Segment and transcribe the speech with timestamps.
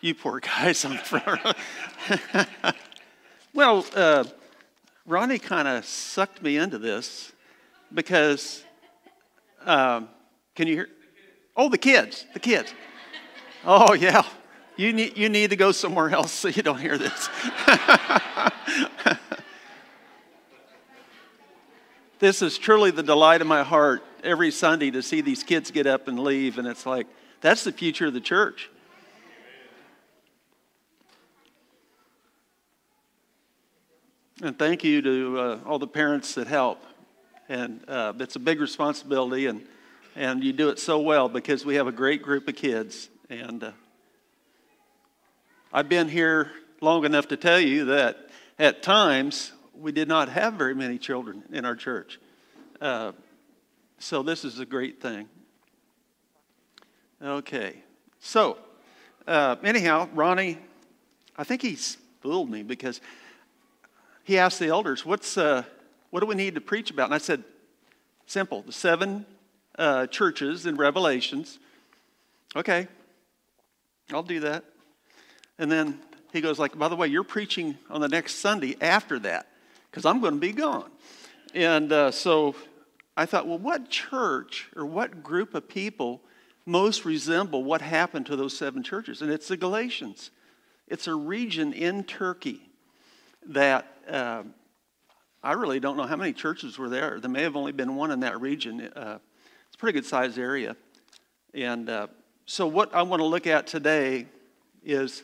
[0.00, 0.84] You poor guys.
[0.84, 1.38] I'm from
[3.52, 4.24] Well, uh,
[5.04, 7.32] Ronnie kind of sucked me into this
[7.92, 8.64] because,
[9.66, 10.08] um,
[10.54, 10.88] can you hear?
[11.56, 12.72] Oh, the kids, the kids.
[13.64, 14.22] Oh, yeah.
[14.76, 17.28] You need, you need to go somewhere else so you don't hear this.
[22.20, 25.86] this is truly the delight of my heart every Sunday to see these kids get
[25.86, 27.06] up and leave, and it's like,
[27.42, 28.70] that's the future of the church.
[34.42, 36.82] And thank you to uh, all the parents that help.
[37.50, 39.66] And uh, it's a big responsibility, and,
[40.16, 43.10] and you do it so well because we have a great group of kids.
[43.28, 43.72] And uh,
[45.74, 50.54] I've been here long enough to tell you that at times we did not have
[50.54, 52.18] very many children in our church.
[52.80, 53.12] Uh,
[53.98, 55.28] so this is a great thing.
[57.22, 57.74] Okay.
[58.20, 58.56] So,
[59.26, 60.56] uh, anyhow, Ronnie,
[61.36, 63.02] I think he's fooled me because
[64.30, 65.64] he asked the elders, What's, uh,
[66.10, 67.06] What do we need to preach about?
[67.06, 67.42] And I said,
[68.26, 69.26] Simple, the seven
[69.76, 71.58] uh, churches in Revelations.
[72.54, 72.86] Okay,
[74.12, 74.64] I'll do that.
[75.58, 75.98] And then
[76.32, 79.48] he goes like, by the way, you're preaching on the next Sunday after that
[79.90, 80.90] because I'm going to be gone.
[81.52, 82.54] And uh, so
[83.16, 86.20] I thought, well, what church or what group of people
[86.66, 89.22] most resemble what happened to those seven churches?
[89.22, 90.30] And it's the Galatians.
[90.86, 92.60] It's a region in Turkey
[93.46, 94.42] that uh,
[95.42, 97.18] I really don't know how many churches were there.
[97.20, 98.80] There may have only been one in that region.
[98.80, 99.18] Uh,
[99.66, 100.76] it's a pretty good sized area.
[101.54, 102.08] And uh,
[102.46, 104.26] so, what I want to look at today
[104.82, 105.22] is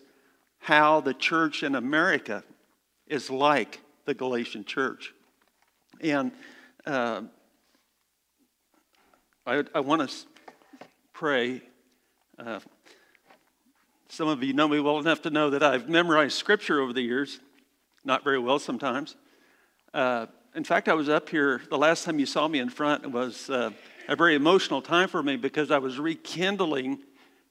[0.59, 2.43] how the church in America
[3.07, 5.13] is like the Galatian church.
[6.01, 6.33] And
[6.87, 7.23] uh,
[9.47, 10.17] I, I want to
[11.13, 11.63] pray.
[12.39, 12.61] Uh,
[14.09, 17.03] some of you know me well enough to know that I've memorized scripture over the
[17.03, 17.41] years,
[18.07, 19.17] not very well sometimes.
[19.93, 23.05] Uh, in fact, I was up here the last time you saw me in front.
[23.05, 23.71] It was uh,
[24.09, 27.01] a very emotional time for me because I was rekindling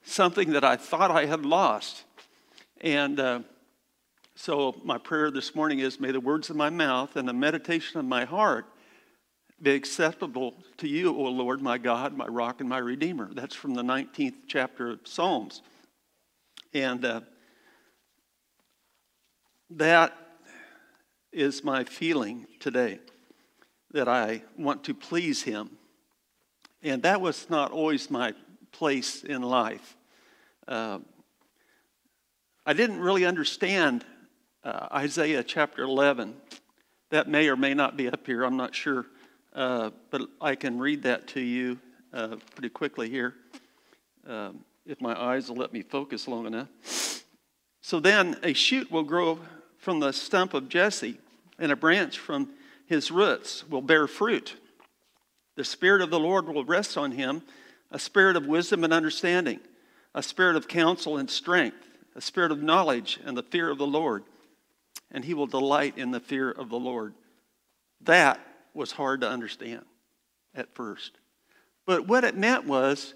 [0.04, 2.06] something that I thought I had lost.
[2.82, 3.40] And uh,
[4.36, 8.00] so, my prayer this morning is may the words of my mouth and the meditation
[8.00, 8.66] of my heart
[9.62, 13.30] be acceptable to you, O Lord, my God, my rock, and my redeemer.
[13.34, 15.62] That's from the 19th chapter of Psalms.
[16.74, 17.22] And uh,
[19.72, 20.14] that
[21.36, 22.98] is my feeling today
[23.92, 25.70] that I want to please Him.
[26.82, 28.34] And that was not always my
[28.72, 29.98] place in life.
[30.66, 31.00] Uh,
[32.66, 34.06] I didn't really understand
[34.64, 36.36] uh, Isaiah chapter 11.
[37.12, 39.06] That may or may not be up here, I'm not sure.
[39.54, 41.78] Uh, but I can read that to you
[42.14, 43.34] uh, pretty quickly here,
[44.26, 46.70] um, if my eyes will let me focus long enough.
[47.82, 49.40] So then a shoot will grow
[49.78, 51.20] from the stump of Jesse,
[51.60, 52.50] and a branch from
[52.86, 54.56] his roots will bear fruit.
[55.56, 57.42] The Spirit of the Lord will rest on him
[57.92, 59.60] a spirit of wisdom and understanding,
[60.14, 61.78] a spirit of counsel and strength,
[62.16, 64.24] a spirit of knowledge and the fear of the Lord.
[65.12, 67.14] And he will delight in the fear of the Lord.
[68.02, 68.40] That
[68.74, 69.86] was hard to understand
[70.54, 71.12] at first.
[71.86, 73.14] But what it meant was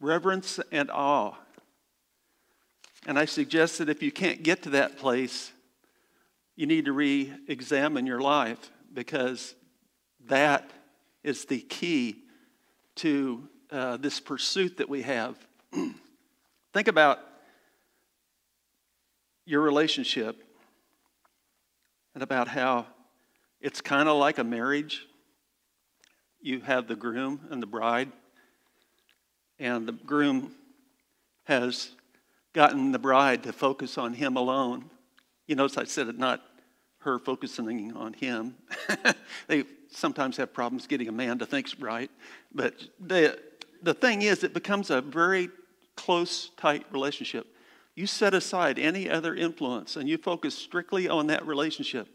[0.00, 1.34] reverence and awe.
[3.06, 5.51] And I suggest that if you can't get to that place,
[6.56, 9.54] you need to re examine your life because
[10.26, 10.70] that
[11.22, 12.16] is the key
[12.96, 15.36] to uh, this pursuit that we have.
[16.72, 17.18] Think about
[19.44, 20.42] your relationship
[22.14, 22.86] and about how
[23.60, 25.06] it's kind of like a marriage.
[26.40, 28.10] You have the groom and the bride,
[29.58, 30.54] and the groom
[31.44, 31.92] has
[32.52, 34.90] gotten the bride to focus on him alone.
[35.46, 36.42] You notice I said it not
[37.00, 38.54] her focusing on him.
[39.48, 42.10] they sometimes have problems getting a man to think right.
[42.54, 43.38] But the,
[43.82, 45.50] the thing is, it becomes a very
[45.96, 47.46] close, tight relationship.
[47.94, 52.08] You set aside any other influence and you focus strictly on that relationship.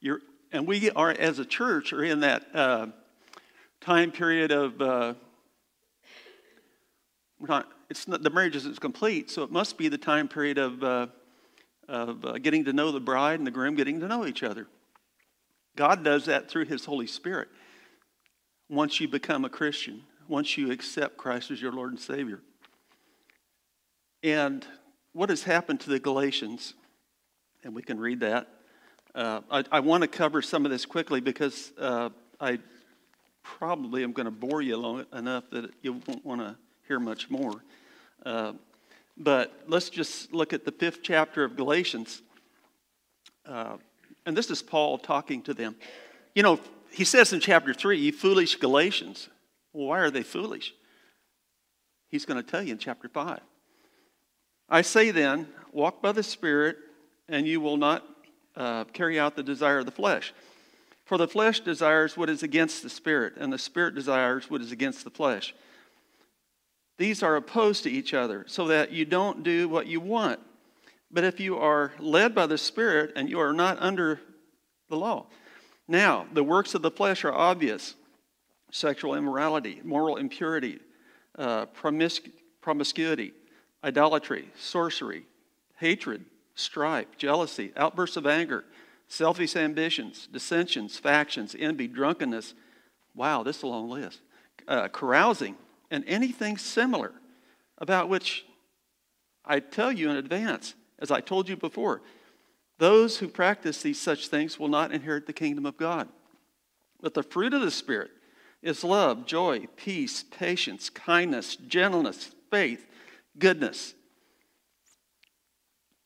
[0.00, 0.20] You're,
[0.52, 2.86] and we are, as a church, are in that uh,
[3.80, 4.80] time period of.
[4.80, 5.14] Uh,
[7.38, 10.58] we're not, it's not, the marriage isn't complete, so it must be the time period
[10.58, 11.06] of, uh,
[11.88, 14.66] of uh, getting to know the bride and the groom getting to know each other.
[15.76, 17.48] God does that through His Holy Spirit
[18.68, 22.40] once you become a Christian, once you accept Christ as your Lord and Savior.
[24.22, 24.66] And
[25.12, 26.74] what has happened to the Galatians,
[27.62, 28.48] and we can read that.
[29.14, 32.10] Uh, I, I want to cover some of this quickly because uh,
[32.40, 32.58] I
[33.42, 36.56] probably am going to bore you long enough that you won't want to
[36.88, 37.62] hear much more.
[38.24, 38.52] Uh,
[39.16, 42.22] But let's just look at the fifth chapter of Galatians.
[43.46, 43.76] Uh,
[44.26, 45.76] and this is Paul talking to them.
[46.34, 46.60] You know,
[46.90, 49.28] he says in chapter 3, you foolish Galatians.
[49.72, 50.74] Why are they foolish?
[52.08, 53.40] He's going to tell you in chapter 5.
[54.68, 56.76] I say then, walk by the Spirit,
[57.28, 58.04] and you will not
[58.56, 60.32] uh, carry out the desire of the flesh.
[61.04, 64.72] For the flesh desires what is against the Spirit, and the Spirit desires what is
[64.72, 65.54] against the flesh.
[66.98, 70.40] These are opposed to each other, so that you don't do what you want.
[71.10, 74.20] But if you are led by the Spirit and you are not under
[74.88, 75.26] the law.
[75.88, 77.94] Now, the works of the flesh are obvious
[78.72, 80.80] sexual immorality, moral impurity,
[81.38, 83.32] uh, promiscu- promiscuity,
[83.84, 85.24] idolatry, sorcery,
[85.76, 88.64] hatred, strife, jealousy, outbursts of anger,
[89.08, 92.54] selfish ambitions, dissensions, factions, envy, drunkenness.
[93.14, 94.20] Wow, this is a long list.
[94.66, 95.54] Uh, carousing,
[95.90, 97.12] and anything similar,
[97.78, 98.44] about which
[99.44, 102.02] I tell you in advance, as I told you before,
[102.78, 106.08] those who practice these such things will not inherit the kingdom of God.
[107.00, 108.10] But the fruit of the Spirit
[108.62, 112.86] is love, joy, peace, patience, kindness, gentleness, faith,
[113.38, 113.94] goodness,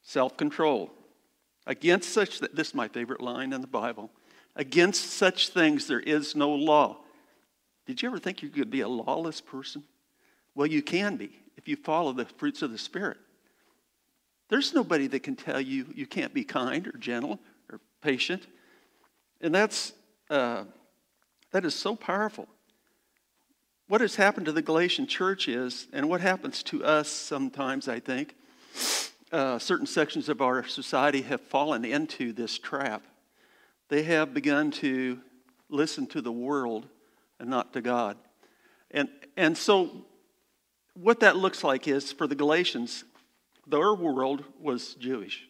[0.03, 0.91] self control.
[1.67, 4.11] Against such, this is my favorite line in the Bible.
[4.56, 6.99] Against such things there is no law.
[7.91, 9.83] Did you ever think you could be a lawless person?
[10.55, 13.17] Well, you can be if you follow the fruits of the Spirit.
[14.49, 18.47] There's nobody that can tell you you can't be kind or gentle or patient.
[19.41, 19.93] And that's,
[20.31, 20.67] uh,
[21.51, 22.47] that is so powerful.
[23.89, 27.99] What has happened to the Galatian church is, and what happens to us sometimes, I
[27.99, 28.37] think,
[29.33, 33.03] uh, certain sections of our society have fallen into this trap.
[33.89, 35.19] They have begun to
[35.69, 36.87] listen to the world
[37.41, 38.17] and not to God.
[38.91, 40.05] And, and so,
[40.95, 43.05] what that looks like is for the Galatians,
[43.67, 45.47] their world was Jewish.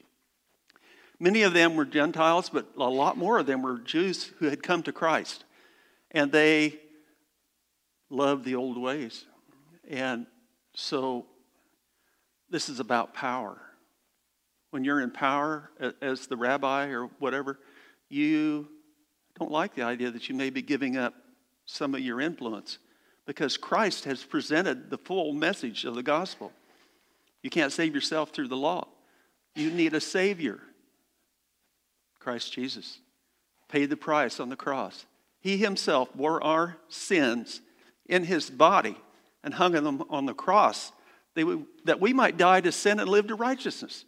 [1.19, 4.63] Many of them were Gentiles, but a lot more of them were Jews who had
[4.63, 5.45] come to Christ.
[6.11, 6.79] And they
[8.09, 9.25] loved the old ways.
[9.89, 10.27] And
[10.75, 11.27] so,
[12.49, 13.61] this is about power
[14.71, 15.71] when you're in power
[16.01, 17.59] as the rabbi or whatever,
[18.09, 18.69] you
[19.39, 21.15] don't like the idea that you may be giving up
[21.71, 22.79] some of your influence
[23.27, 26.53] because Christ has presented the full message of the gospel.
[27.43, 28.89] You can't save yourself through the law.
[29.55, 30.61] You need a Savior.
[32.19, 32.99] Christ Jesus
[33.69, 35.07] paid the price on the cross.
[35.41, 37.61] He himself bore our sins
[38.07, 38.97] in his body
[39.43, 40.93] and hung them on the cross
[41.35, 44.05] that we might die to sin and live to righteousness.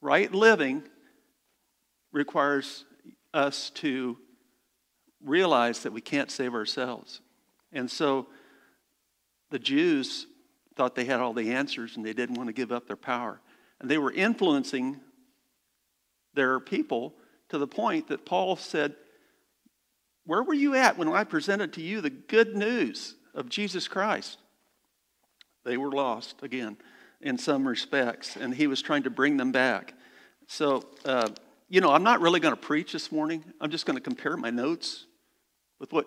[0.00, 0.82] Right living
[2.12, 2.84] requires
[3.32, 4.18] us to
[5.24, 7.20] realize that we can't save ourselves.
[7.72, 8.26] And so
[9.50, 10.26] the Jews
[10.76, 13.40] thought they had all the answers and they didn't want to give up their power.
[13.80, 15.00] And they were influencing
[16.34, 17.14] their people
[17.48, 18.94] to the point that Paul said,
[20.24, 24.38] Where were you at when I presented to you the good news of Jesus Christ?
[25.64, 26.76] They were lost again
[27.20, 29.94] in some respects, and he was trying to bring them back.
[30.46, 31.28] So, uh,
[31.68, 33.44] you know, I'm not really going to preach this morning.
[33.60, 35.06] I'm just going to compare my notes
[35.78, 36.06] with what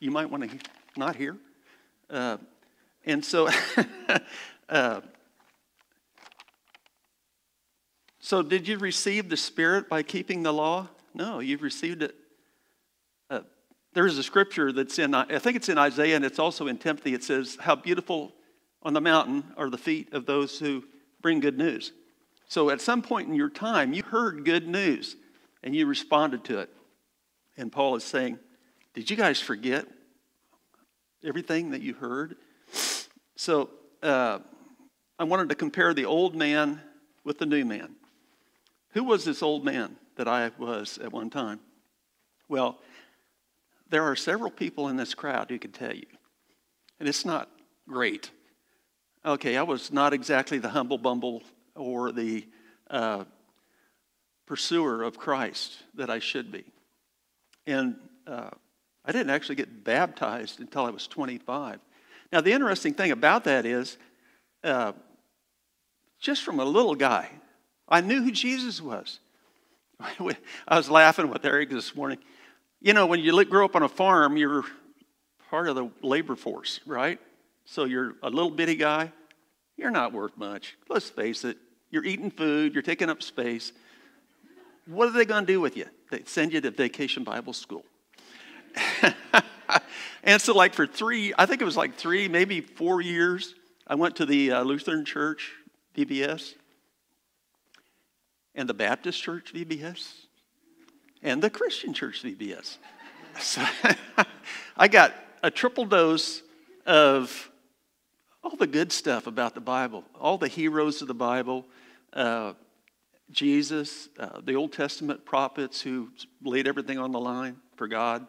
[0.00, 0.58] you might want to
[0.96, 1.36] not hear.
[2.08, 2.38] Uh,
[3.04, 3.48] and so,
[4.68, 5.00] uh,
[8.18, 10.88] so did you receive the Spirit by keeping the law?
[11.14, 12.14] No, you've received it.
[13.30, 13.40] Uh,
[13.92, 17.14] there's a scripture that's in, I think it's in Isaiah and it's also in Timothy.
[17.14, 18.34] It says, How beautiful
[18.82, 20.84] on the mountain are the feet of those who
[21.22, 21.92] bring good news.
[22.48, 25.16] So at some point in your time, you heard good news
[25.62, 26.70] and you responded to it.
[27.56, 28.38] And Paul is saying,
[28.96, 29.86] Did you guys forget
[31.22, 32.34] everything that you heard?
[33.36, 33.68] So
[34.02, 34.38] uh,
[35.18, 36.80] I wanted to compare the old man
[37.22, 37.96] with the new man.
[38.92, 41.60] Who was this old man that I was at one time?
[42.48, 42.78] Well,
[43.90, 46.06] there are several people in this crowd who can tell you,
[46.98, 47.50] and it's not
[47.86, 48.30] great.
[49.26, 51.42] Okay, I was not exactly the humble bumble
[51.74, 52.48] or the
[52.88, 53.24] uh,
[54.46, 56.64] pursuer of Christ that I should be.
[57.66, 58.48] And uh,
[59.06, 61.78] I didn't actually get baptized until I was 25.
[62.32, 63.96] Now, the interesting thing about that is,
[64.64, 64.92] uh,
[66.18, 67.30] just from a little guy,
[67.88, 69.20] I knew who Jesus was.
[70.00, 72.18] I was laughing with Eric this morning.
[72.80, 74.64] You know, when you grow up on a farm, you're
[75.50, 77.20] part of the labor force, right?
[77.64, 79.12] So you're a little bitty guy,
[79.76, 80.76] you're not worth much.
[80.88, 81.58] Let's face it.
[81.90, 83.72] You're eating food, you're taking up space.
[84.86, 85.86] What are they going to do with you?
[86.10, 87.84] They send you to vacation Bible school.
[90.24, 93.54] and so, like, for three, I think it was like three, maybe four years,
[93.86, 95.52] I went to the uh, Lutheran church
[95.96, 96.54] VBS,
[98.54, 100.12] and the Baptist Church VBS,
[101.22, 102.78] and the Christian Church VBS.
[103.38, 103.62] So
[104.78, 106.40] I got a triple dose
[106.86, 107.50] of
[108.42, 111.66] all the good stuff about the Bible, all the heroes of the Bible,
[112.14, 112.54] uh,
[113.30, 116.08] Jesus, uh, the Old Testament prophets who
[116.42, 118.26] laid everything on the line for God.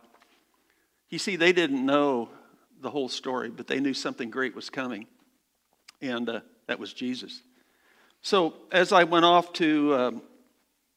[1.10, 2.30] You see, they didn't know
[2.82, 5.08] the whole story, but they knew something great was coming,
[6.02, 7.42] and uh, that was Jesus.
[8.22, 10.22] So as I went off to um,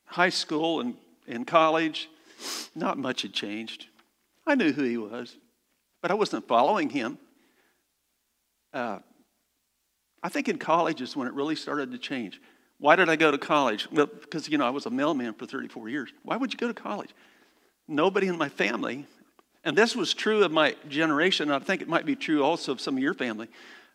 [0.06, 0.94] high school and,
[1.28, 2.08] and college,
[2.74, 3.86] not much had changed.
[4.46, 5.36] I knew who he was,
[6.02, 7.18] but I wasn't following him.
[8.72, 8.98] Uh,
[10.22, 12.40] I think in college is when it really started to change.
[12.78, 13.88] Why did I go to college?
[13.92, 16.10] Well, because, you know, I was a mailman for 34 years.
[16.22, 17.10] Why would you go to college?
[17.86, 19.06] Nobody in my family,
[19.64, 22.80] and this was true of my generation, I think it might be true also of
[22.80, 23.48] some of your family.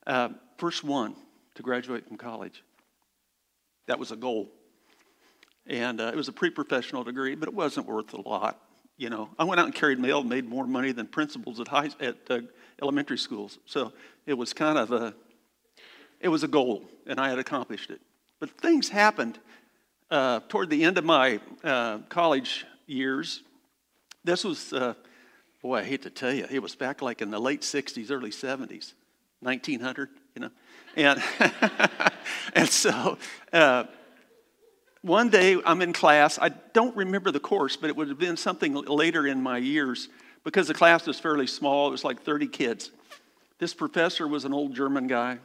[0.05, 1.15] Uh, first one
[1.55, 2.63] to graduate from college.
[3.87, 4.49] That was a goal.
[5.67, 8.61] And uh, it was a pre professional degree, but it wasn't worth a lot.
[8.97, 11.67] You know, I went out and carried mail and made more money than principals at,
[11.67, 12.39] high, at uh,
[12.81, 13.59] elementary schools.
[13.65, 13.91] So
[14.25, 15.13] it was kind of a,
[16.19, 17.99] it was a goal, and I had accomplished it.
[18.39, 19.39] But things happened
[20.11, 23.41] uh, toward the end of my uh, college years.
[24.23, 24.93] This was, uh,
[25.65, 28.29] boy, I hate to tell you, it was back like in the late 60s, early
[28.29, 28.93] 70s,
[29.39, 30.51] 1900, you know.
[30.95, 31.19] And,
[32.53, 33.17] and so
[33.51, 33.85] uh,
[35.01, 36.37] one day I'm in class.
[36.39, 40.07] I don't remember the course, but it would have been something later in my years
[40.43, 41.87] because the class was fairly small.
[41.87, 42.91] It was like 30 kids.
[43.57, 45.39] This professor was an old German guy.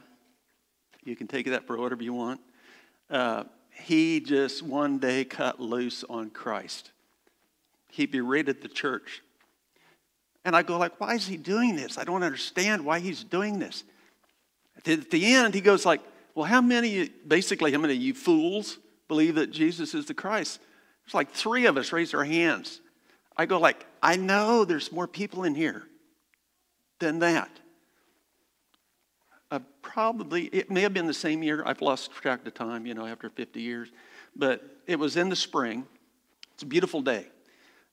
[1.03, 2.41] You can take that for whatever you want.
[3.09, 6.91] Uh, he just one day cut loose on Christ.
[7.89, 9.23] He berated the church.
[10.43, 11.97] And I go like, why is he doing this?
[11.97, 13.83] I don't understand why he's doing this.
[14.85, 16.01] At the end, he goes like,
[16.33, 20.59] well, how many, basically, how many of you fools believe that Jesus is the Christ?
[21.05, 22.81] There's like three of us raise our hands.
[23.37, 25.83] I go like, I know there's more people in here
[26.99, 27.49] than that
[29.51, 31.61] uh, probably, it may have been the same year.
[31.65, 33.89] I've lost track of time, you know, after 50 years.
[34.35, 35.85] But it was in the spring.
[36.53, 37.27] It's a beautiful day.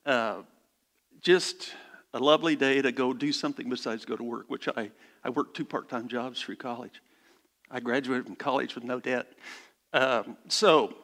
[0.07, 0.43] Uh,
[1.21, 1.73] just
[2.14, 4.90] a lovely day to go do something besides go to work, which I,
[5.22, 7.02] I worked two part time jobs through college.
[7.70, 9.26] I graduated from college with no debt.
[9.92, 10.94] Um, so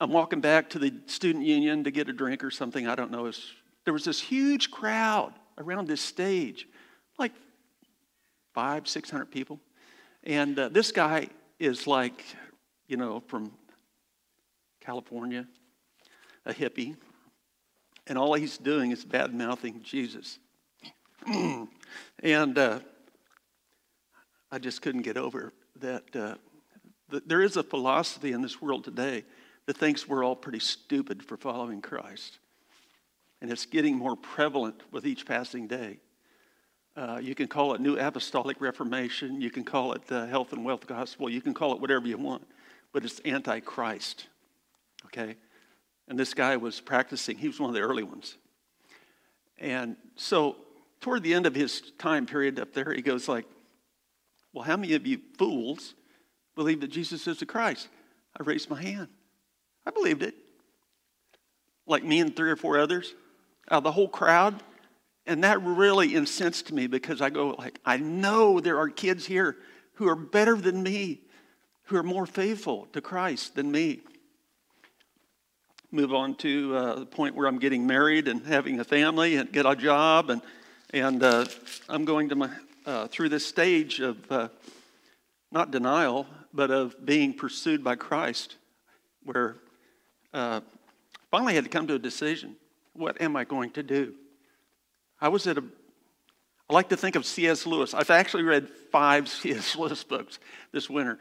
[0.00, 2.86] I'm walking back to the student union to get a drink or something.
[2.86, 3.24] I don't know.
[3.24, 3.50] Was,
[3.84, 6.66] there was this huge crowd around this stage,
[7.18, 7.32] like
[8.54, 9.60] five, 600 people.
[10.24, 12.24] And uh, this guy is like,
[12.88, 13.52] you know, from
[14.80, 15.46] California,
[16.44, 16.96] a hippie.
[18.06, 20.38] And all he's doing is bad mouthing Jesus.
[21.26, 22.80] and uh,
[24.50, 26.04] I just couldn't get over that.
[26.14, 26.34] Uh,
[27.26, 29.24] there is a philosophy in this world today
[29.66, 32.38] that thinks we're all pretty stupid for following Christ.
[33.40, 35.98] And it's getting more prevalent with each passing day.
[36.96, 39.40] Uh, you can call it New Apostolic Reformation.
[39.40, 41.28] You can call it the Health and Wealth Gospel.
[41.28, 42.46] You can call it whatever you want,
[42.92, 44.26] but it's anti-Christ.
[45.06, 45.36] Okay,
[46.08, 47.38] and this guy was practicing.
[47.38, 48.36] He was one of the early ones,
[49.58, 50.56] and so
[51.00, 53.46] toward the end of his time period up there, he goes like,
[54.52, 55.94] "Well, how many of you fools
[56.54, 57.88] believe that Jesus is the Christ?"
[58.38, 59.08] I raised my hand.
[59.86, 60.34] I believed it.
[61.86, 63.14] Like me and three or four others
[63.70, 64.62] out of the whole crowd.
[65.26, 69.56] And that really incensed me because I go like, I know there are kids here
[69.94, 71.22] who are better than me,
[71.84, 74.00] who are more faithful to Christ than me.
[75.96, 79.50] Move on to uh, the point where I'm getting married and having a family and
[79.50, 80.42] get a job, and
[80.92, 81.46] and uh,
[81.88, 82.50] I'm going to my
[82.84, 84.48] uh, through this stage of uh,
[85.50, 88.56] not denial, but of being pursued by Christ,
[89.22, 89.56] where
[90.34, 90.60] uh,
[91.30, 92.56] finally I had to come to a decision:
[92.92, 94.12] What am I going to do?
[95.18, 95.64] I was at a,
[96.68, 97.64] I like to think of C.S.
[97.64, 97.94] Lewis.
[97.94, 99.74] I've actually read five C.S.
[99.74, 100.40] Lewis books
[100.72, 101.18] this winter.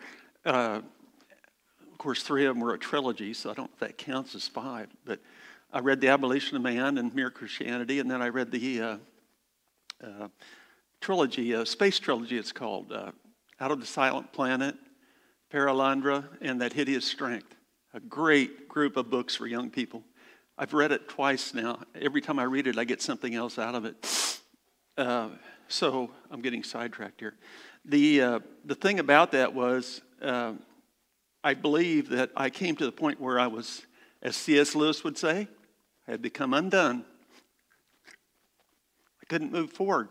[1.95, 4.35] Of course, three of them were a trilogy, so I don't know if that counts
[4.35, 4.89] as five.
[5.05, 5.21] But
[5.71, 8.97] I read The Abolition of Man and Mere Christianity, and then I read the uh,
[10.03, 10.27] uh,
[10.99, 13.13] trilogy, uh, space trilogy it's called, uh,
[13.61, 14.75] Out of the Silent Planet,
[15.49, 17.55] Perelandra, and That Hideous Strength.
[17.93, 20.03] A great group of books for young people.
[20.57, 21.79] I've read it twice now.
[21.95, 24.41] Every time I read it, I get something else out of it.
[24.97, 25.29] Uh,
[25.69, 27.35] so I'm getting sidetracked here.
[27.85, 30.55] The, uh, the thing about that was, uh,
[31.45, 33.85] I believe that I came to the point where I was,
[34.23, 34.73] as C.S.
[34.73, 35.47] Lewis would say,
[36.07, 37.05] I had become undone.
[39.21, 40.09] I couldn't move forward.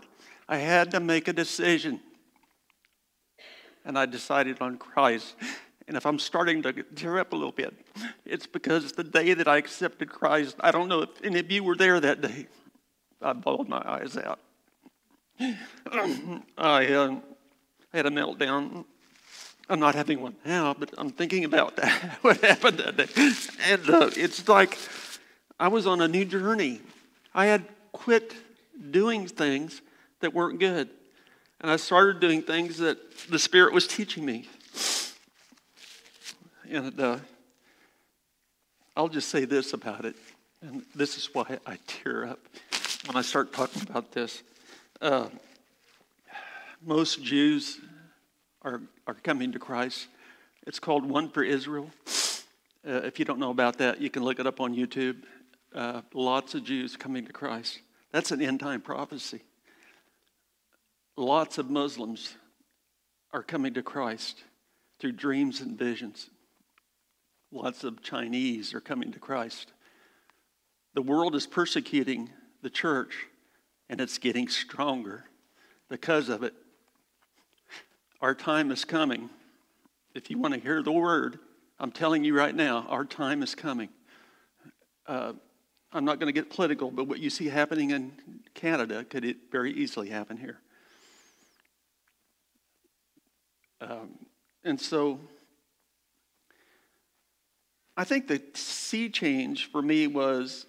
[0.49, 1.99] I had to make a decision.
[3.85, 5.35] And I decided on Christ.
[5.89, 7.75] And if I'm starting to tear up a little bit,
[8.25, 11.65] it's because the day that I accepted Christ, I don't know if any of you
[11.65, 12.47] were there that day.
[13.21, 14.39] I bawled my eyes out.
[16.57, 17.17] I, uh,
[17.93, 18.85] had a meltdown.
[19.69, 23.07] I'm not having one now, but I'm thinking about that, what happened that day.
[23.71, 24.79] And uh, it's like
[25.59, 26.81] I was on a new journey.
[27.35, 28.35] I had quit
[28.91, 29.81] doing things
[30.21, 30.91] that weren't good.
[31.61, 34.49] And I started doing things that the Spirit was teaching me.
[36.71, 37.19] And uh,
[38.97, 40.15] I'll just say this about it,
[40.63, 42.39] and this is why I tear up
[43.07, 44.43] when I start talking about this.
[45.01, 45.29] Uh,
[46.85, 47.81] most Jews
[48.65, 50.09] are, are coming to Christ.
[50.67, 51.91] It's called One for Israel.
[52.87, 55.23] Uh, if you don't know about that, you can look it up on YouTube.
[55.75, 57.81] Uh, lots of Jews coming to Christ.
[58.13, 59.43] That's an end time prophecy.
[61.17, 62.35] Lots of Muslims
[63.33, 64.43] are coming to Christ
[64.99, 66.31] through dreams and visions.
[67.53, 69.73] Lots of Chinese are coming to Christ.
[70.95, 72.31] The world is persecuting
[72.63, 73.15] the church,
[73.89, 75.25] and it's getting stronger
[75.89, 76.55] because of it.
[78.25, 79.29] Our time is coming.
[80.15, 81.39] If you want to hear the word,
[81.79, 83.91] I'm telling you right now, our time is coming.
[85.07, 85.35] Uh,
[85.93, 88.13] I'm not going to get political, but what you see happening in
[88.55, 90.59] Canada could it very easily happen here.
[93.83, 94.15] Um,
[94.65, 95.21] and so
[97.95, 100.65] I think the sea change for me was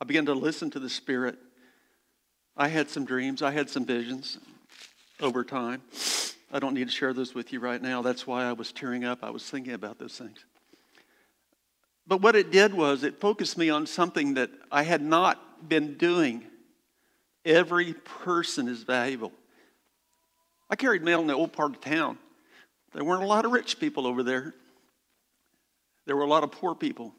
[0.00, 1.38] I began to listen to the Spirit.
[2.56, 4.40] I had some dreams, I had some visions
[5.20, 5.82] over time.
[6.52, 8.02] I don't need to share those with you right now.
[8.02, 9.20] That's why I was tearing up.
[9.22, 10.44] I was thinking about those things.
[12.06, 15.94] But what it did was it focused me on something that I had not been
[15.94, 16.44] doing.
[17.44, 19.32] Every person is valuable.
[20.68, 22.18] I carried mail in the old part of town.
[22.92, 24.54] There weren't a lot of rich people over there.
[26.06, 27.14] There were a lot of poor people.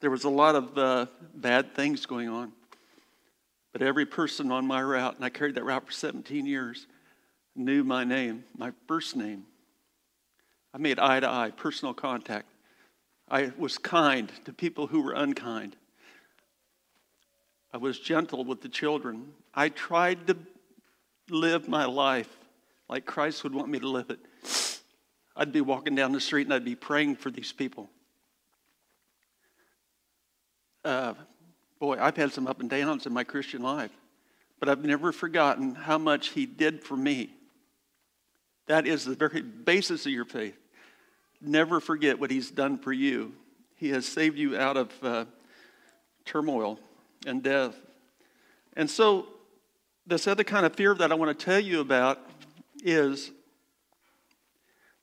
[0.00, 2.52] There was a lot of uh, bad things going on.
[3.76, 6.86] But every person on my route, and I carried that route for 17 years,
[7.54, 9.44] knew my name, my first name.
[10.72, 12.46] I made eye to eye, personal contact.
[13.30, 15.76] I was kind to people who were unkind.
[17.70, 19.34] I was gentle with the children.
[19.54, 20.38] I tried to
[21.28, 22.34] live my life
[22.88, 24.20] like Christ would want me to live it.
[25.36, 27.90] I'd be walking down the street and I'd be praying for these people.
[30.82, 31.12] Uh,
[31.78, 33.90] boy, I've had some up and downs in my Christian life,
[34.58, 37.30] but I've never forgotten how much He did for me.
[38.66, 40.56] That is the very basis of your faith.
[41.40, 43.34] Never forget what He's done for you.
[43.76, 45.24] He has saved you out of uh,
[46.24, 46.80] turmoil
[47.26, 47.74] and death.
[48.74, 49.28] And so,
[50.06, 52.20] this other kind of fear that I want to tell you about
[52.82, 53.32] is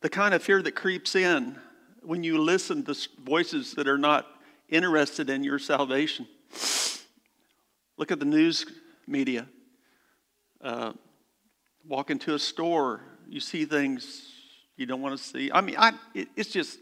[0.01, 1.57] the kind of fear that creeps in
[2.01, 4.27] when you listen to voices that are not
[4.69, 6.27] interested in your salvation.
[7.97, 8.65] Look at the news
[9.07, 9.47] media.
[10.61, 10.93] Uh,
[11.87, 14.31] walk into a store, you see things
[14.77, 15.51] you don't want to see.
[15.51, 16.79] I mean, I, it, it's just,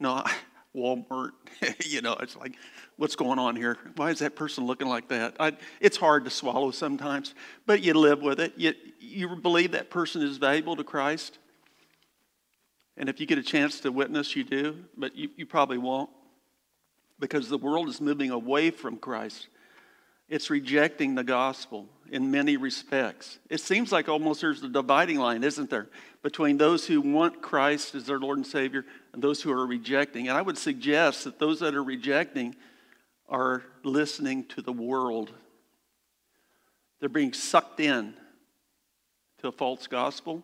[0.00, 0.24] no,
[0.76, 1.30] Walmart,
[1.86, 2.56] you know, it's like,
[2.96, 3.78] what's going on here?
[3.96, 5.36] Why is that person looking like that?
[5.40, 7.34] I, it's hard to swallow sometimes,
[7.66, 8.54] but you live with it.
[8.56, 11.38] You, you believe that person is valuable to Christ.
[12.96, 16.10] And if you get a chance to witness, you do, but you, you probably won't
[17.20, 19.48] because the world is moving away from Christ.
[20.28, 23.38] It's rejecting the gospel in many respects.
[23.48, 25.88] It seems like almost there's a dividing line, isn't there,
[26.22, 30.28] between those who want Christ as their Lord and Savior and those who are rejecting.
[30.28, 32.56] And I would suggest that those that are rejecting
[33.28, 35.32] are listening to the world.
[37.00, 38.14] They're being sucked in
[39.38, 40.42] to a false gospel.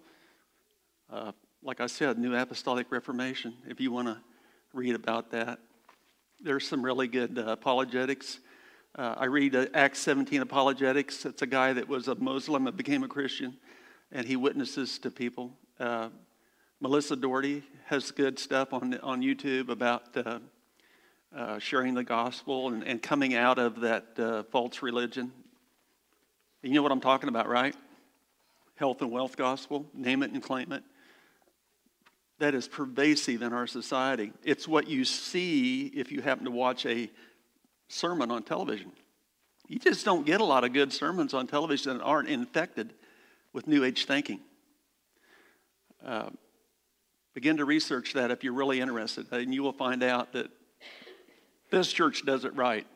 [1.12, 4.18] Uh, like I said, New Apostolic Reformation, if you want to
[4.72, 5.58] read about that.
[6.40, 8.40] There's some really good uh, apologetics.
[8.96, 11.26] Uh, I read uh, Acts 17 apologetics.
[11.26, 13.56] It's a guy that was a Muslim that became a Christian,
[14.12, 15.50] and he witnesses to people.
[15.80, 16.10] Uh,
[16.80, 20.38] Melissa Dougherty has good stuff on, on YouTube about uh,
[21.34, 25.32] uh, sharing the gospel and, and, coming out of that false religion.
[26.62, 27.74] You know what I'm talking about, right?
[28.76, 30.84] Health and wealth gospel, name it and claim it
[32.40, 34.32] that is pervasive in our society.
[34.42, 37.08] It's what you see if you happen to watch a
[37.88, 38.92] sermon on television.
[39.68, 42.92] You just don't get a lot of good sermons on television that aren't infected
[43.52, 44.40] with New Age thinking.
[46.04, 46.30] Uh,
[47.32, 50.50] begin to research that if you're really interested, and you will find out that
[51.70, 52.86] this church does it right.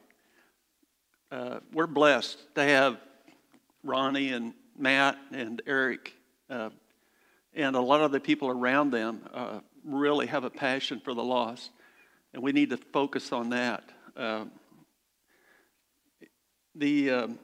[1.31, 2.99] Uh, we're blessed to have
[3.83, 6.13] Ronnie and Matt and Eric
[6.51, 6.71] uh,
[7.55, 11.23] and a lot of the people around them uh, really have a passion for the
[11.23, 11.71] lost,
[12.33, 13.85] and we need to focus on that.
[16.79, 17.39] The um,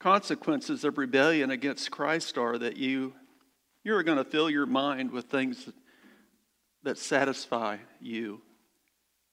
[0.00, 3.12] consequences of rebellion against Christ are that you
[3.84, 5.68] you're going to fill your mind with things
[6.84, 8.40] that satisfy you.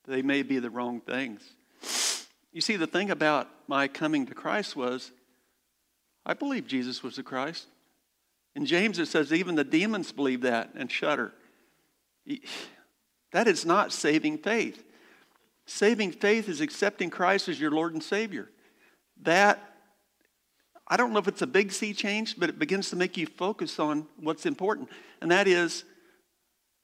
[0.05, 1.41] They may be the wrong things.
[2.51, 5.09] You see, the thing about my coming to Christ was
[6.25, 7.67] I believe Jesus was the Christ.
[8.57, 11.31] In James, it says even the demons believe that and shudder.
[13.31, 14.83] That is not saving faith.
[15.65, 18.49] Saving faith is accepting Christ as your Lord and Savior.
[19.21, 19.59] That,
[20.87, 23.25] I don't know if it's a big sea change, but it begins to make you
[23.25, 24.89] focus on what's important,
[25.21, 25.83] and that is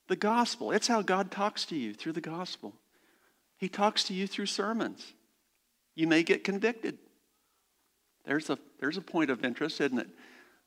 [0.08, 0.72] the gospel.
[0.72, 2.74] It's how God talks to you through the gospel.
[3.58, 5.13] He talks to you through sermons.
[5.96, 6.98] You may get convicted.
[8.26, 10.10] There's a, there's a point of interest, isn't it?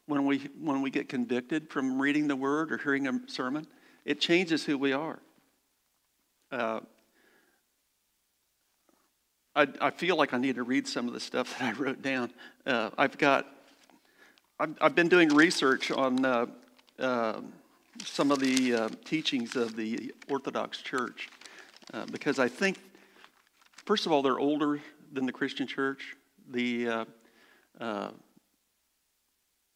[0.07, 3.67] When we, when we get convicted from reading the word or hearing a sermon,
[4.05, 5.19] it changes who we are.
[6.53, 6.81] Uh,
[9.57, 12.03] I, I, feel like I need to read some of the stuff that I wrote
[12.03, 12.33] down.
[12.67, 13.47] Uh, I've got,
[14.59, 16.47] I've, I've, been doing research on uh,
[16.99, 17.41] uh
[18.05, 21.29] some of the uh, teachings of the Orthodox Church
[21.93, 22.79] uh, because I think,
[23.87, 24.81] first of all, they're older
[25.13, 26.17] than the Christian Church.
[26.51, 27.07] The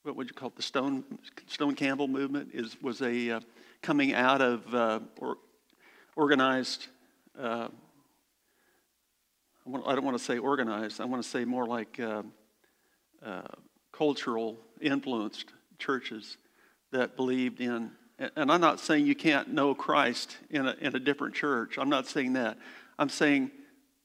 [0.03, 0.57] what would you call it?
[0.57, 1.05] The Stone
[1.47, 3.41] Stone Campbell movement is was a
[3.83, 4.75] coming out of
[5.21, 5.39] or,
[6.17, 6.89] organized
[9.75, 12.23] I don't want to say organized, I want to say more like uh,
[13.25, 13.43] uh,
[13.93, 16.39] cultural influenced churches
[16.93, 20.99] that believed in, and I'm not saying you can't know Christ in a, in a
[20.99, 21.77] different church.
[21.79, 22.57] I'm not saying that.
[22.99, 23.51] I'm saying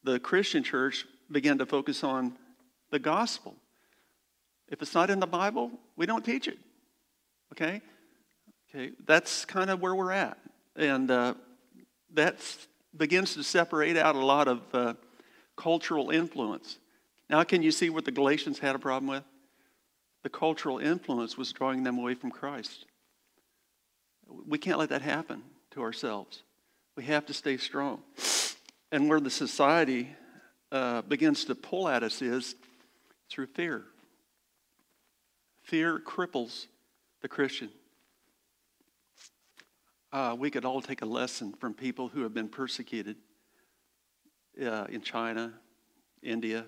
[0.04, 2.38] the Christian church began to focus on
[2.92, 3.56] the gospel.
[4.70, 6.58] If it's not in the Bible, we don't teach it.
[7.54, 7.82] Okay?
[8.70, 10.38] Okay, that's kind of where we're at.
[10.76, 11.36] And uh,
[12.14, 12.36] that
[12.96, 14.94] begins to separate out a lot of uh,
[15.56, 16.78] cultural influence.
[17.30, 19.24] Now, can you see what the Galatians had a problem with?
[20.24, 22.86] The cultural influence was drawing them away from Christ.
[24.48, 26.44] We can't let that happen to ourselves.
[26.96, 28.02] We have to stay strong.
[28.92, 30.10] And where the society
[30.72, 32.56] uh, begins to pull at us is
[33.30, 33.84] through fear.
[35.64, 36.68] Fear cripples
[37.22, 37.70] the Christian.
[40.12, 43.18] Uh, we could all take a lesson from people who have been persecuted
[44.62, 45.54] uh, in China,
[46.22, 46.66] India,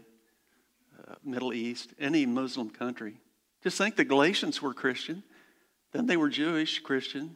[1.08, 3.18] uh, Middle East, any Muslim country.
[3.64, 5.24] Just think the Galatians were Christian,
[5.92, 7.36] then they were Jewish Christian.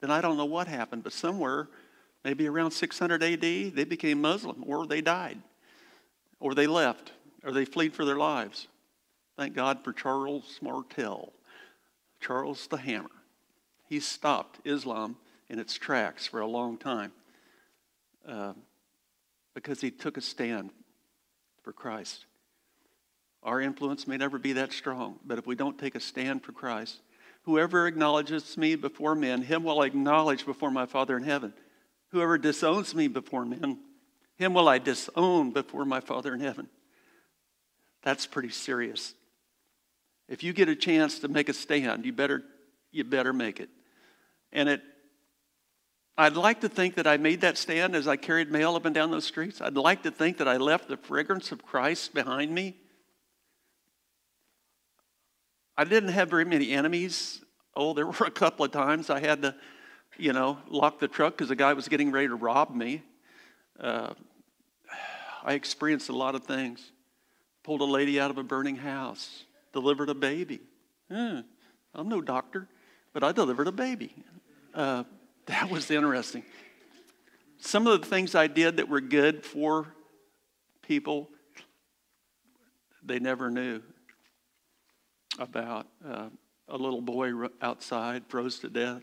[0.00, 1.68] Then I don't know what happened, but somewhere,
[2.24, 5.38] maybe around 600 AD, they became Muslim or they died
[6.40, 7.12] or they left
[7.44, 8.68] or they fled for their lives.
[9.36, 11.32] Thank God for Charles Martel,
[12.20, 13.10] Charles the Hammer.
[13.88, 15.16] He stopped Islam
[15.48, 17.12] in its tracks for a long time.
[18.26, 18.54] Uh,
[19.54, 20.70] because he took a stand
[21.62, 22.26] for Christ.
[23.42, 26.52] Our influence may never be that strong, but if we don't take a stand for
[26.52, 27.00] Christ,
[27.42, 31.52] whoever acknowledges me before men, him will I acknowledge before my Father in heaven.
[32.10, 33.78] Whoever disowns me before men,
[34.36, 36.68] him will I disown before my Father in heaven.
[38.02, 39.14] That's pretty serious.
[40.28, 42.42] If you get a chance to make a stand, you better,
[42.90, 43.70] you better make it.
[44.52, 44.82] And it
[46.16, 48.94] I'd like to think that I made that stand as I carried mail up and
[48.94, 49.60] down those streets.
[49.60, 52.76] I'd like to think that I left the fragrance of Christ behind me.
[55.76, 57.42] I didn't have very many enemies.
[57.74, 59.54] Oh, there were a couple of times I had to,
[60.18, 63.02] you know, lock the truck because a guy was getting ready to rob me.
[63.80, 64.12] Uh,
[65.42, 66.92] I experienced a lot of things.
[67.64, 70.60] Pulled a lady out of a burning house, delivered a baby.
[71.10, 71.40] Hmm,
[71.94, 72.68] I'm no doctor,
[73.14, 74.14] but I delivered a baby.
[74.74, 75.04] Uh,
[75.46, 76.42] that was interesting.
[77.58, 79.86] Some of the things I did that were good for
[80.82, 81.28] people,
[83.02, 83.82] they never knew
[85.38, 85.86] about.
[86.04, 86.28] Uh,
[86.68, 89.02] a little boy outside froze to death,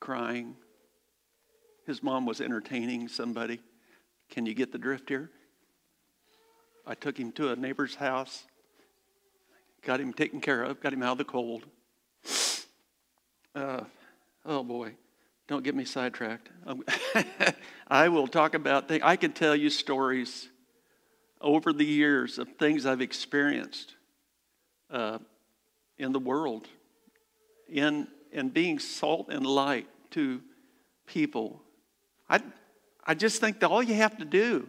[0.00, 0.54] crying.
[1.86, 3.60] His mom was entertaining somebody.
[4.30, 5.30] Can you get the drift here?
[6.86, 8.44] I took him to a neighbor's house,
[9.82, 11.64] got him taken care of, got him out of the cold.
[13.54, 13.84] Uh,
[14.44, 14.92] oh boy.
[15.48, 16.50] Don't get me sidetracked.
[17.88, 19.02] I will talk about things.
[19.02, 20.48] I can tell you stories
[21.40, 23.94] over the years of things I've experienced
[24.90, 25.18] uh,
[25.96, 26.68] in the world,
[27.66, 30.42] in, in being salt and light to
[31.06, 31.62] people.
[32.28, 32.42] I,
[33.06, 34.68] I just think that all you have to do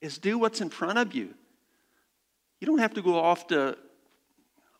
[0.00, 1.34] is do what's in front of you.
[2.60, 3.76] You don't have to go off to,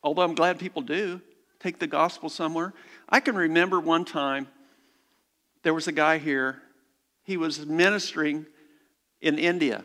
[0.01, 1.19] although I'm glad people do,
[1.59, 2.73] take the gospel somewhere.
[3.09, 4.47] I can remember one time
[5.63, 6.61] there was a guy here,
[7.23, 8.45] he was ministering
[9.21, 9.83] in India.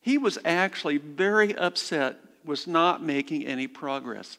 [0.00, 4.38] He was actually very upset, was not making any progress.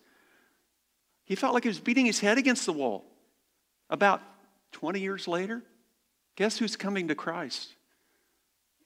[1.25, 3.05] He felt like he was beating his head against the wall.
[3.89, 4.21] About
[4.71, 5.63] 20 years later,
[6.35, 7.73] guess who's coming to Christ?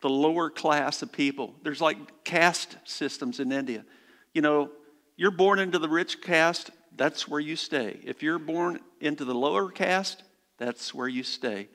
[0.01, 1.53] The lower class of people.
[1.63, 3.85] There's like caste systems in India.
[4.33, 4.71] You know,
[5.15, 7.99] you're born into the rich caste, that's where you stay.
[8.03, 10.23] If you're born into the lower caste,
[10.57, 11.67] that's where you stay.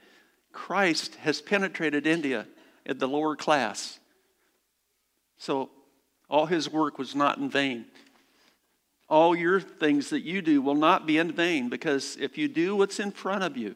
[0.52, 2.46] Christ has penetrated India
[2.86, 3.98] at the lower class.
[5.36, 5.70] So
[6.28, 7.86] all his work was not in vain.
[9.08, 12.76] All your things that you do will not be in vain because if you do
[12.76, 13.74] what's in front of you,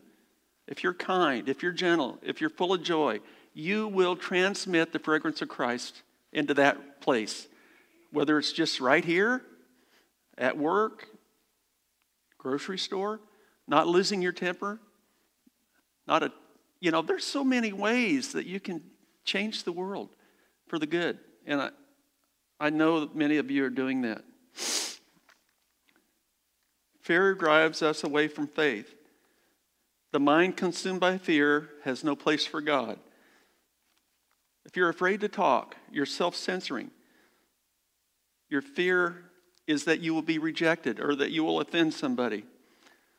[0.66, 3.20] if you're kind, if you're gentle, if you're full of joy,
[3.54, 7.46] you will transmit the fragrance of Christ into that place.
[8.10, 9.42] Whether it's just right here,
[10.38, 11.08] at work,
[12.38, 13.20] grocery store,
[13.66, 14.80] not losing your temper,
[16.12, 16.32] not a,
[16.78, 18.82] you know, there's so many ways that you can
[19.24, 20.10] change the world
[20.66, 21.18] for the good.
[21.46, 21.70] And I,
[22.60, 24.22] I know that many of you are doing that.
[27.00, 28.94] Fear drives us away from faith.
[30.12, 32.98] The mind consumed by fear has no place for God.
[34.66, 36.90] If you're afraid to talk, you're self censoring.
[38.50, 39.30] Your fear
[39.66, 42.44] is that you will be rejected or that you will offend somebody.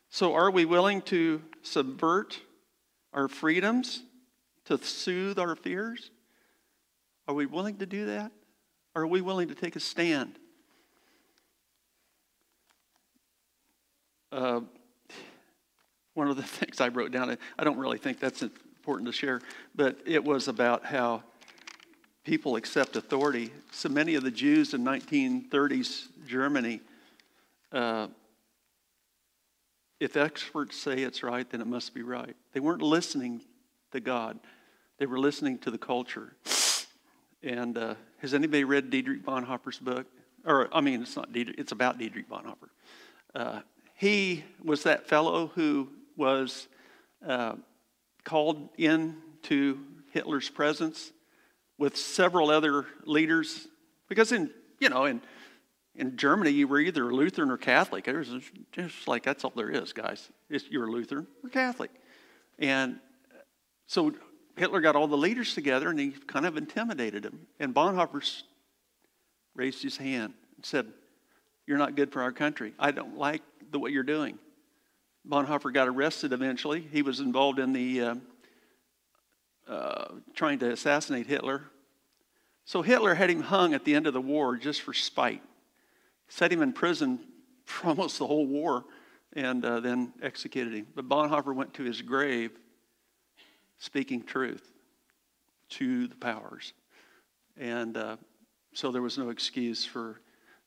[0.10, 2.40] So, are we willing to subvert
[3.14, 4.04] our freedoms
[4.66, 6.12] to soothe our fears?
[7.28, 8.32] Are we willing to do that?
[8.96, 10.38] Are we willing to take a stand?
[14.32, 14.62] Uh,
[16.14, 19.42] one of the things I wrote down, I don't really think that's important to share,
[19.76, 21.24] but it was about how
[22.24, 23.52] people accept authority.
[23.72, 26.82] So many of the Jews in 1930s Germany,
[27.72, 28.08] uh,
[30.00, 32.36] if experts say it's right, then it must be right.
[32.54, 33.42] They weren't listening
[33.92, 34.40] to God,
[34.98, 36.36] they were listening to the culture.
[37.42, 40.08] And uh, has anybody read Dietrich Bonhoeffer's book?
[40.46, 42.70] Or, I mean, it's not Dietrich, it's about Dietrich Bonhoeffer.
[43.36, 43.62] Uh,
[43.96, 46.68] he was that fellow who was
[47.26, 47.56] uh,
[48.24, 49.80] called into
[50.12, 51.12] Hitler's presence
[51.78, 53.68] with several other leaders.
[54.08, 55.22] Because in, you know, in,
[55.96, 58.08] in Germany, you were either Lutheran or Catholic.
[58.08, 58.30] It was
[58.72, 60.30] just like, that's all there is, guys.
[60.50, 61.92] It's, you're Lutheran or Catholic.
[62.58, 63.00] And
[63.86, 64.14] so
[64.58, 67.48] Hitler got all the leaders together and he kind of intimidated them.
[67.60, 68.44] And Bonhoeffer
[69.56, 70.88] raised his hand and said,
[71.68, 72.74] You're not good for our country.
[72.80, 74.40] I don't like the what you're doing.
[75.28, 76.88] Bonhoeffer got arrested eventually.
[76.92, 78.16] He was involved in the uh,
[79.68, 81.64] uh, trying to assassinate Hitler.
[82.66, 85.42] So Hitler had him hung at the end of the war just for spite.
[86.34, 87.20] Set him in prison
[87.66, 88.86] for almost the whole war
[89.34, 90.88] and uh, then executed him.
[90.96, 92.50] But Bonhoeffer went to his grave
[93.78, 94.68] speaking truth
[95.70, 96.74] to the powers.
[97.56, 98.18] And uh,
[98.74, 100.22] so there was no excuse for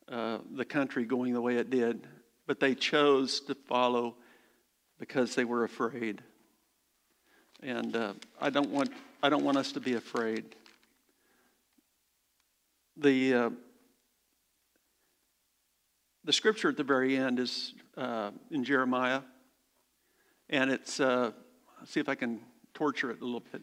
[0.08, 2.06] uh, the country going the way it did.
[2.46, 4.14] But they chose to follow
[5.00, 6.22] because they were afraid.
[7.60, 10.44] And uh, I, don't want, I don't want us to be afraid.
[12.96, 13.50] The, uh,
[16.26, 19.20] the scripture at the very end is uh, in Jeremiah,
[20.50, 21.30] and it's, uh,
[21.84, 22.40] see if I can
[22.74, 23.62] torture it a little bit.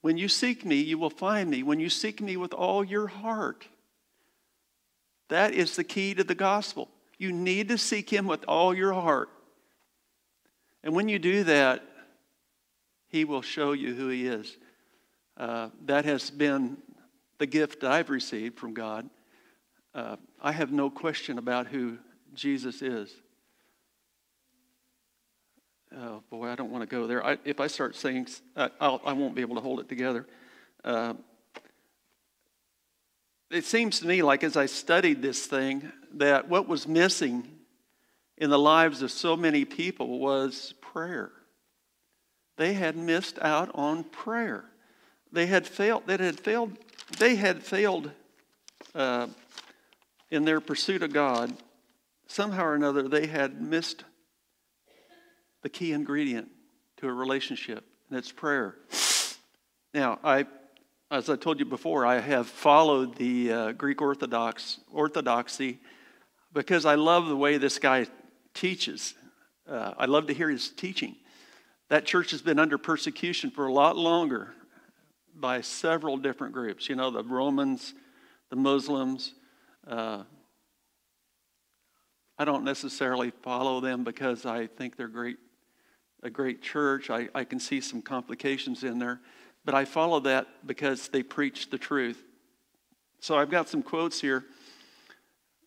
[0.00, 1.64] When you seek me, you will find me.
[1.64, 3.66] When you seek me with all your heart,
[5.28, 6.88] that is the key to the gospel.
[7.18, 9.28] You need to seek him with all your heart.
[10.84, 11.82] And when you do that,
[13.08, 14.56] he will show you who he is.
[15.36, 16.76] Uh, that has been
[17.38, 19.10] the gift I've received from God.
[19.94, 21.98] Uh, I have no question about who
[22.34, 23.12] Jesus is.
[25.96, 27.24] Oh boy, I don't want to go there.
[27.24, 29.88] I, if I start saying, uh, I'll, I will not be able to hold it
[29.88, 30.26] together.
[30.84, 31.14] Uh,
[33.50, 37.48] it seems to me like as I studied this thing, that what was missing
[38.38, 41.32] in the lives of so many people was prayer.
[42.56, 44.64] They had missed out on prayer.
[45.32, 46.04] They had failed.
[46.06, 46.76] They had failed.
[47.18, 48.12] They had failed
[48.94, 49.26] uh,
[50.30, 51.52] in their pursuit of God.
[52.26, 54.04] Somehow or another, they had missed
[55.62, 56.48] the key ingredient
[56.98, 58.76] to a relationship, and it's prayer.
[59.92, 60.46] Now, I,
[61.10, 65.80] as I told you before, I have followed the uh, Greek Orthodox orthodoxy
[66.52, 68.06] because I love the way this guy
[68.54, 69.14] teaches.
[69.68, 71.16] Uh, I love to hear his teaching.
[71.88, 74.54] That church has been under persecution for a lot longer
[75.34, 76.88] by several different groups.
[76.88, 77.94] You know, the Romans,
[78.50, 79.34] the Muslims.
[79.86, 80.24] Uh,
[82.38, 85.36] I don't necessarily follow them because I think they're great,
[86.22, 87.10] a great church.
[87.10, 89.20] I, I can see some complications in there,
[89.64, 92.22] but I follow that because they preach the truth.
[93.20, 94.44] So I've got some quotes here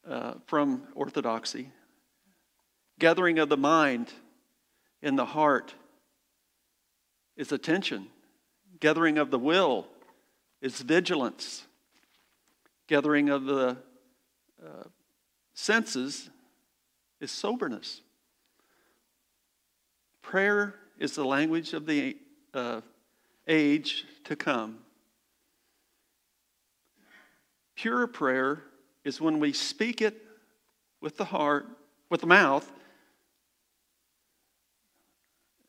[0.08, 1.70] uh, from Orthodoxy.
[3.00, 4.12] Gathering of the mind
[5.02, 5.76] in the heart
[7.38, 8.08] is attention.
[8.80, 9.88] Gathering of the will
[10.62, 11.64] is vigilance.
[12.88, 13.78] Gathering of the
[14.64, 14.84] uh,
[15.54, 16.30] senses
[17.20, 18.02] is soberness.
[20.22, 22.18] Prayer is the language of the
[22.54, 22.82] uh,
[23.48, 24.80] age to come.
[27.76, 28.62] Pure prayer
[29.04, 30.22] is when we speak it
[31.02, 31.68] with the heart,
[32.10, 32.72] with the mouth,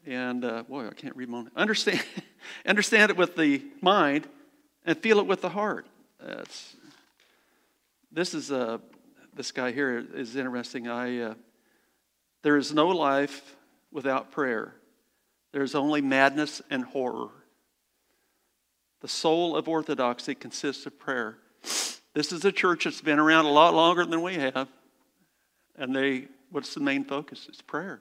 [0.07, 1.51] and uh, boy, I can't read my own.
[1.57, 2.05] understand.
[2.67, 4.29] understand it with the mind,
[4.85, 5.87] and feel it with the heart.
[6.21, 6.77] That's,
[8.15, 8.79] this is uh,
[9.35, 10.89] this guy here is interesting.
[10.89, 11.35] I uh,
[12.43, 13.57] there is no life
[13.91, 14.75] without prayer.
[15.53, 17.31] There is only madness and horror.
[19.01, 21.39] The soul of orthodoxy consists of prayer.
[22.15, 24.69] This is a church that's been around a lot longer than we have.
[25.77, 27.47] And they, what's the main focus?
[27.49, 28.01] It's prayer.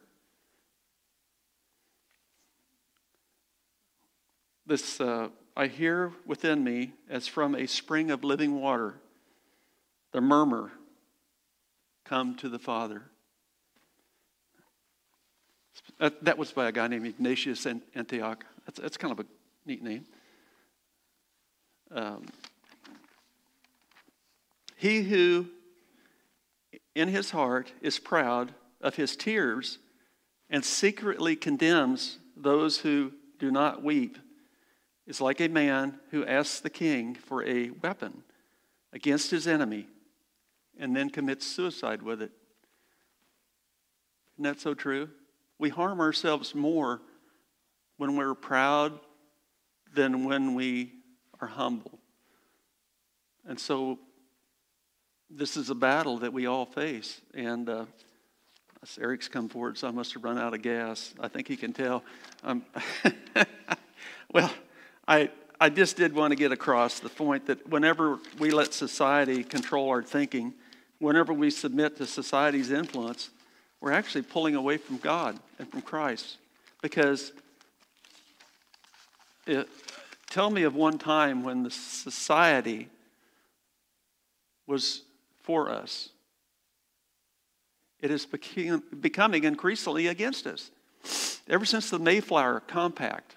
[4.66, 8.96] This, uh, I hear within me as from a spring of living water,
[10.14, 10.72] the murmur,
[12.06, 13.02] come to the Father.
[16.00, 18.46] That, that was by a guy named Ignatius Antioch.
[18.66, 19.26] That's, that's kind of a
[19.66, 20.06] neat name.
[21.92, 22.26] Um,
[24.78, 25.48] he who
[26.96, 29.80] in his heart is proud of his tears
[30.50, 34.18] and secretly condemns those who do not weep
[35.08, 38.24] is like a man who asks the king for a weapon
[38.92, 39.88] against his enemy
[40.80, 42.32] and then commits suicide with it.
[44.36, 45.10] Isn't that so true?
[45.60, 47.02] We harm ourselves more
[47.98, 49.00] when we're proud
[49.94, 50.92] than when we
[51.40, 52.00] are humble.
[53.46, 54.00] And so
[55.30, 57.22] this is a battle that we all face.
[57.34, 57.86] And uh,
[59.00, 61.14] Eric's come forward, so I must have run out of gas.
[61.20, 62.04] I think he can tell.
[62.44, 62.66] Um,
[64.34, 64.52] well,
[65.08, 69.44] I, I just did want to get across the point that whenever we let society
[69.44, 70.54] control our thinking,
[71.04, 73.30] whenever we submit to society's influence,
[73.82, 76.38] we're actually pulling away from God and from Christ.
[76.82, 77.34] Because
[79.46, 79.68] it,
[80.30, 82.88] tell me of one time when the society
[84.66, 85.02] was
[85.42, 86.10] for us.
[88.00, 90.72] It is becoming increasingly against us.
[91.50, 93.36] Ever since the Mayflower Compact,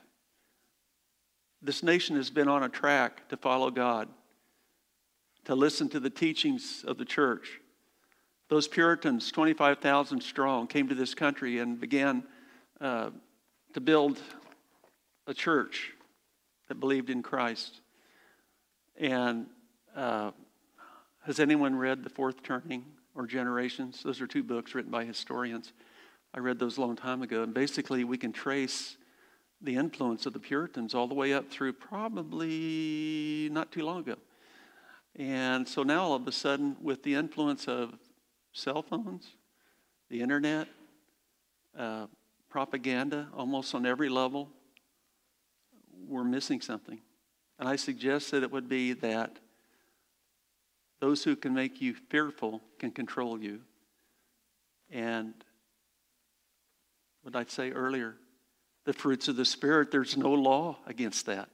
[1.60, 4.08] this nation has been on a track to follow God,
[5.46, 7.60] to listen to the teachings of the church.
[8.48, 12.24] Those Puritans, 25,000 strong, came to this country and began
[12.80, 13.10] uh,
[13.72, 14.20] to build
[15.28, 15.92] a church
[16.68, 17.80] that believed in Christ.
[18.98, 19.46] And
[19.94, 20.32] uh,
[21.24, 24.02] has anyone read The Fourth Turning or Generations?
[24.02, 25.72] Those are two books written by historians.
[26.34, 27.44] I read those a long time ago.
[27.44, 28.96] And basically, we can trace
[29.60, 34.16] the influence of the Puritans all the way up through probably not too long ago.
[35.18, 37.94] And so now, all of a sudden, with the influence of
[38.52, 39.36] cell phones,
[40.10, 40.68] the internet,
[41.76, 42.06] uh,
[42.50, 44.50] propaganda almost on every level,
[46.06, 47.00] we're missing something.
[47.58, 49.38] And I suggest that it would be that
[51.00, 53.60] those who can make you fearful can control you.
[54.90, 55.32] And
[57.22, 58.16] what I'd say earlier,
[58.84, 61.48] the fruits of the Spirit, there's no law against that.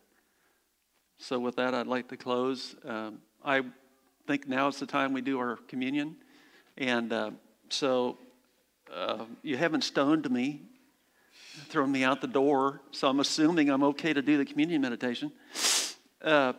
[1.18, 2.75] So, with that, I'd like to close.
[2.85, 3.62] Um, I
[4.26, 6.16] think now is the time we do our communion.
[6.78, 7.31] And uh,
[7.70, 8.18] so,
[8.94, 10.62] uh, you haven't stoned me,
[11.68, 15.33] thrown me out the door, so I'm assuming I'm okay to do the communion meditation.
[16.22, 16.52] Uh,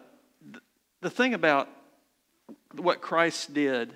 [1.01, 1.69] the thing about
[2.75, 3.93] what Christ did,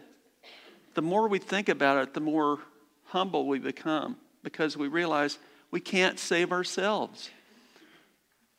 [0.94, 2.60] the more we think about it, the more
[3.06, 5.38] humble we become because we realize
[5.72, 7.30] we can't save ourselves.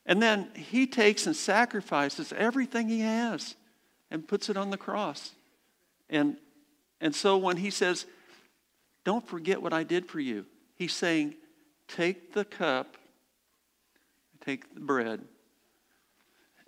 [0.05, 3.55] And then he takes and sacrifices everything he has
[4.11, 5.33] and puts it on the cross.
[6.09, 6.37] And,
[7.01, 8.07] and so when he says,
[9.05, 11.35] Don't forget what I did for you, he's saying,
[11.89, 12.97] Take the cup,
[14.45, 15.21] take the bread,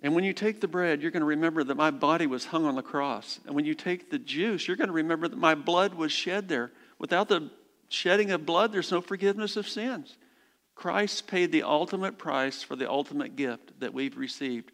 [0.03, 2.65] and when you take the bread, you're going to remember that my body was hung
[2.65, 3.39] on the cross.
[3.45, 6.49] And when you take the juice, you're going to remember that my blood was shed
[6.49, 6.71] there.
[6.97, 7.51] Without the
[7.87, 10.17] shedding of blood, there's no forgiveness of sins.
[10.73, 14.71] Christ paid the ultimate price for the ultimate gift that we've received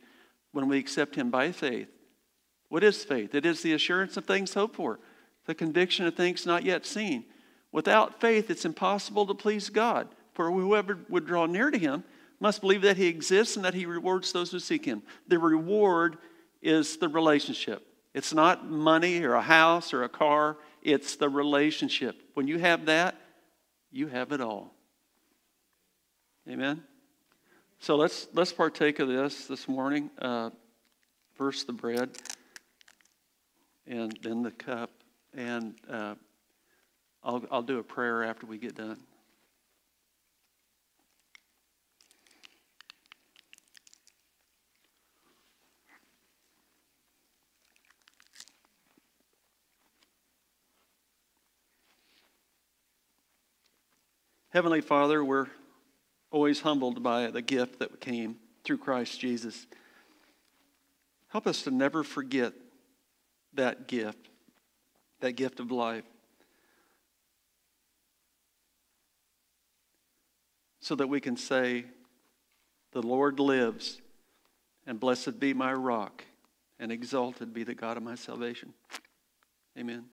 [0.53, 1.89] when we accept Him by faith.
[2.70, 3.34] What is faith?
[3.34, 4.99] It is the assurance of things hoped for,
[5.45, 7.26] the conviction of things not yet seen.
[7.72, 10.07] Without faith, it's impossible to please God.
[10.34, 12.03] For whoever would draw near to him
[12.39, 15.01] must believe that he exists and that he rewards those who seek him.
[15.28, 16.18] The reward
[16.61, 17.86] is the relationship.
[18.13, 22.22] It's not money or a house or a car, it's the relationship.
[22.34, 23.15] When you have that,
[23.91, 24.74] you have it all.
[26.49, 26.84] Amen?
[27.80, 30.09] So let's, let's partake of this this morning.
[30.20, 30.51] Uh,
[31.36, 32.09] first, the bread,
[33.88, 34.92] and then the cup.
[35.34, 36.16] And uh,
[37.24, 38.98] I'll, I'll do a prayer after we get done.
[54.50, 55.48] Heavenly Father, we're
[56.32, 59.68] always humbled by the gift that came through Christ Jesus.
[61.28, 62.54] Help us to never forget
[63.58, 64.30] that gift,
[65.20, 66.05] that gift of life.
[70.80, 71.86] So that we can say,
[72.93, 74.01] The Lord lives,
[74.86, 76.24] and blessed be my rock,
[76.80, 78.74] and exalted be the God of my salvation.
[79.78, 80.05] Amen.